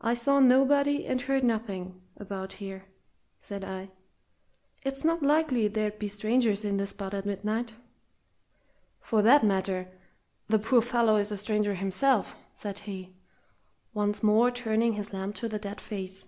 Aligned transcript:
"I 0.00 0.14
saw 0.14 0.40
nobody 0.40 1.06
and 1.06 1.20
heard 1.20 1.44
nothing 1.44 2.02
about 2.16 2.54
here," 2.54 2.86
said 3.38 3.62
I. 3.62 3.92
"It's 4.82 5.04
not 5.04 5.22
likely 5.22 5.68
there'd 5.68 5.96
be 6.00 6.08
strangers 6.08 6.64
in 6.64 6.76
this 6.76 6.90
spot 6.90 7.14
at 7.14 7.24
midnight." 7.24 7.74
"For 8.98 9.22
that 9.22 9.44
matter, 9.44 9.92
the 10.48 10.58
poor 10.58 10.82
fellow 10.82 11.14
is 11.14 11.30
a 11.30 11.36
stranger 11.36 11.74
himself," 11.74 12.34
said 12.52 12.80
he, 12.80 13.14
once 13.94 14.24
more 14.24 14.50
turning 14.50 14.94
his 14.94 15.12
lamp 15.12 15.38
on 15.44 15.50
the 15.50 15.58
dead 15.60 15.80
face. 15.80 16.26